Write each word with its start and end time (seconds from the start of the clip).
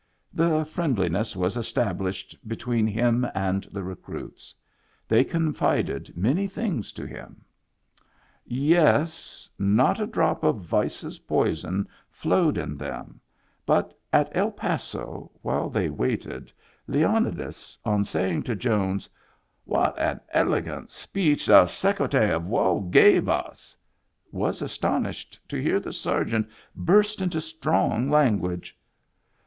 And 0.35 0.67
friendliness 0.67 1.35
was 1.35 1.55
established 1.55 2.35
be 2.47 2.55
tween 2.55 2.87
him 2.87 3.27
and 3.35 3.65
the 3.65 3.83
recruits. 3.83 4.55
They 5.07 5.23
confided 5.23 6.17
many 6.17 6.47
things 6.47 6.91
to 6.93 7.05
him. 7.05 7.45
Yes; 8.43 9.47
not 9.59 9.99
a 9.99 10.07
drop 10.07 10.43
of 10.43 10.55
vice's 10.61 11.19
poison 11.19 11.87
flowed 12.09 12.57
in 12.57 12.77
them, 12.77 13.21
but 13.63 13.93
at 14.11 14.35
El 14.35 14.49
Pas#, 14.49 14.95
while 15.43 15.69
they 15.69 15.87
waited, 15.91 16.51
Leonidas, 16.87 17.77
on 17.85 18.03
saying 18.03 18.41
to 18.41 18.55
Jones," 18.55 19.07
What 19.75 19.99
an 19.99 20.19
elegant 20.33 20.89
speech 20.89 21.45
the 21.45 21.67
Secretary 21.67 22.31
of 22.31 22.49
War 22.49 22.83
gave 22.89 23.29
us!" 23.29 23.77
was 24.31 24.63
astonished 24.63 25.39
to 25.49 25.61
hear 25.61 25.79
the 25.79 25.93
sergeant 25.93 26.49
burst 26.75 27.21
into 27.21 27.39
strong 27.39 28.09
language. 28.09 28.75